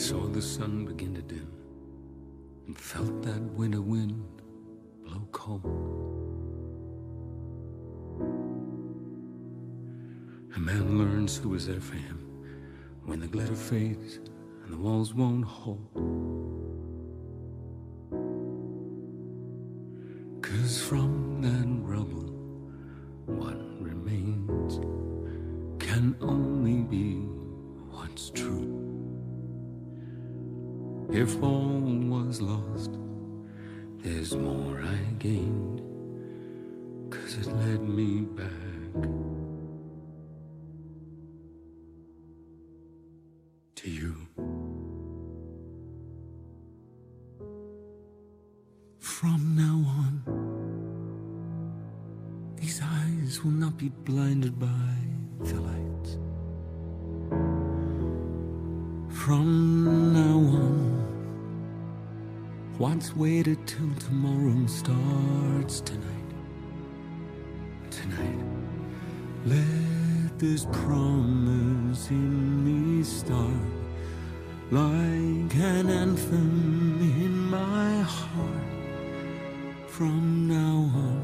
saw 0.00 0.26
the 0.28 0.40
sun 0.40 0.86
begin 0.86 1.14
to 1.14 1.20
dim 1.20 1.46
and 2.66 2.78
felt 2.78 3.22
that 3.22 3.38
winter 3.52 3.82
wind 3.82 4.24
blow 5.04 5.28
cold. 5.30 5.62
A 10.56 10.58
man 10.58 10.98
learns 10.98 11.36
who 11.36 11.54
is 11.54 11.66
there 11.66 11.82
for 11.82 11.96
him 11.96 12.18
when 13.04 13.20
the 13.20 13.26
glitter 13.26 13.54
fades 13.54 14.20
and 14.64 14.72
the 14.72 14.78
walls 14.78 15.12
won't 15.12 15.44
hold. 15.44 15.86
Cause 20.40 20.80
from 20.82 21.42
that 21.42 21.68
rubble, 21.86 22.32
what 23.26 23.58
remains 23.78 24.80
can 25.78 26.16
only 26.22 26.84
be 26.84 27.16
what's 27.90 28.30
true. 28.30 28.79
If 31.12 31.42
all 31.42 31.80
was 32.08 32.40
lost, 32.40 32.92
there's 33.98 34.34
more 34.36 34.80
I 34.80 35.12
gained, 35.18 35.82
cause 37.10 37.34
it 37.34 37.48
led 37.48 37.82
me 37.82 38.20
back 38.20 38.48
to 43.74 43.90
you. 43.90 44.14
From 49.00 49.56
now 49.56 49.84
on, 50.00 50.22
these 52.54 52.80
eyes 52.82 53.42
will 53.42 53.50
not 53.50 53.76
be 53.76 53.88
blinded 53.88 54.60
by 54.60 54.94
the 55.40 55.60
lights. 55.60 56.18
From 59.12 60.12
now 60.14 60.38
on, 60.56 60.99
what's 62.80 63.14
waited 63.14 63.58
till 63.66 63.94
tomorrow 63.96 64.66
starts 64.66 65.82
tonight. 65.82 66.30
Tonight, 67.90 68.40
let 69.44 70.38
this 70.38 70.64
promise 70.72 72.08
in 72.08 72.64
me 72.64 73.04
start 73.04 73.52
like 74.70 75.54
an 75.56 75.90
anthem 75.90 76.98
in 77.02 77.50
my 77.50 78.00
heart. 78.00 78.64
From 79.86 80.48
now 80.48 80.88
on, 80.98 81.19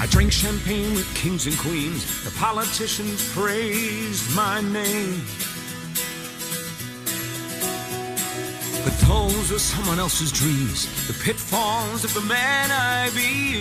I 0.00 0.06
drank 0.06 0.30
champagne 0.30 0.94
with 0.94 1.12
kings 1.16 1.46
and 1.48 1.58
queens. 1.58 2.22
The 2.22 2.30
politicians 2.38 3.32
praised 3.34 4.34
my 4.36 4.60
name. 4.60 5.22
But 8.84 8.96
those 9.08 9.50
were 9.50 9.58
someone 9.58 9.98
else's 9.98 10.30
dreams, 10.30 10.86
the 11.08 11.14
pitfalls 11.24 12.04
of 12.04 12.14
the 12.14 12.20
man 12.20 12.70
I 12.70 13.10
became. 13.10 13.58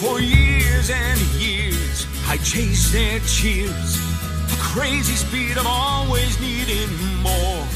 For 0.00 0.18
years 0.18 0.88
and 0.88 1.20
years, 1.38 2.06
I 2.26 2.38
chased 2.38 2.90
their 2.90 3.20
cheers. 3.20 3.98
A 4.50 4.56
crazy 4.58 5.14
speed 5.14 5.58
of 5.58 5.66
always 5.66 6.40
needing 6.40 6.88
more. 7.22 7.66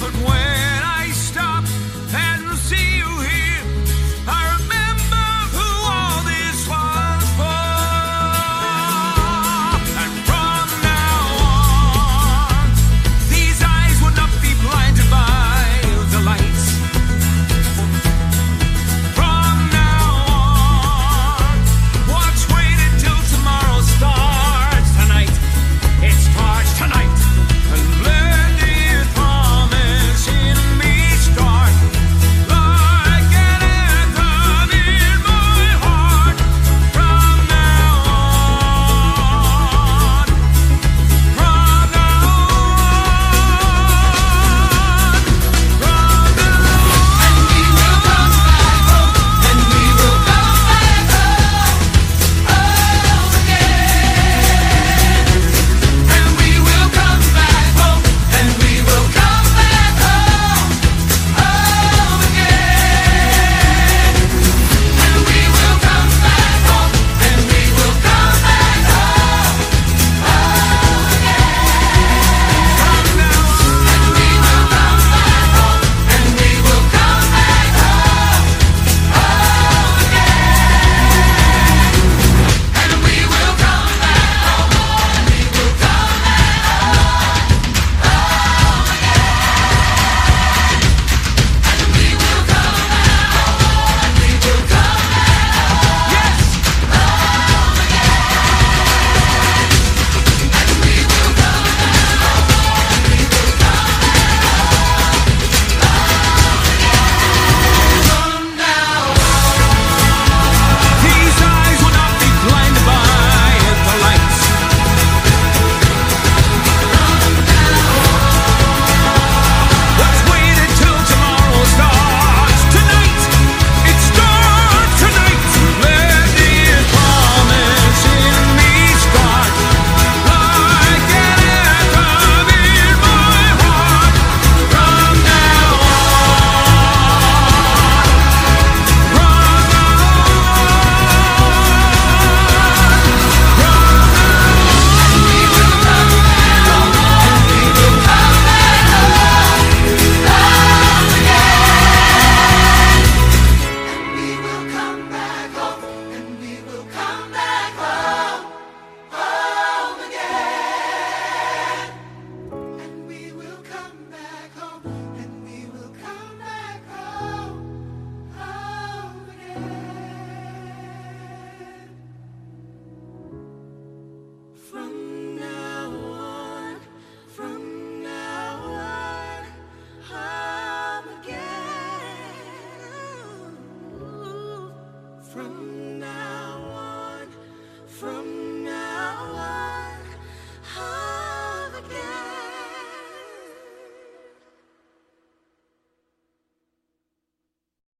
But 0.00 0.12
when 0.26 0.82
I 0.82 0.95